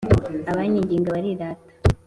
[0.51, 1.63] Abanyiginya barirata.